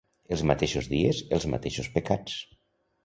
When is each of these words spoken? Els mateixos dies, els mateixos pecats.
Els 0.35 0.43
mateixos 0.51 0.87
dies, 0.95 1.21
els 1.37 1.47
mateixos 1.57 1.91
pecats. 1.99 2.39